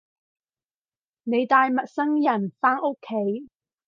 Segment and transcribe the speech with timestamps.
[1.21, 3.49] 你帶陌生人返屋企